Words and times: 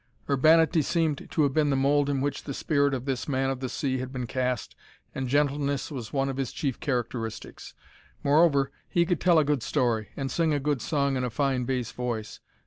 Urbanity 0.27 0.81
seemed 0.81 1.29
to 1.29 1.43
have 1.43 1.53
been 1.53 1.69
the 1.69 1.75
mould 1.75 2.09
in 2.09 2.21
which 2.21 2.45
the 2.45 2.55
spirit 2.55 2.95
of 2.95 3.05
this 3.05 3.27
man 3.27 3.51
of 3.51 3.59
the 3.59 3.69
sea 3.69 3.99
had 3.99 4.11
been 4.11 4.25
cast 4.25 4.75
and 5.13 5.29
gentleness 5.29 5.91
was 5.91 6.11
one 6.11 6.27
of 6.27 6.37
his 6.37 6.51
chief 6.51 6.79
characteristics. 6.79 7.75
Moreover, 8.23 8.71
he 8.89 9.05
could 9.05 9.21
tell 9.21 9.37
a 9.37 9.43
good 9.45 9.61
story, 9.61 10.09
and 10.17 10.31
sing 10.31 10.55
a 10.55 10.59
good 10.59 10.81
song 10.81 11.17
in 11.17 11.23
a 11.23 11.29
fine 11.29 11.65
bass 11.65 11.91
voice. 11.91 12.39